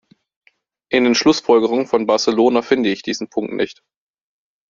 In 0.89 1.03
den 1.03 1.13
Schlussfolgerungen 1.13 1.85
von 1.85 2.07
Barcelona 2.07 2.63
finde 2.63 2.89
ich 2.89 3.03
diesen 3.03 3.29
Punkt 3.29 3.53
nicht. 3.53 3.83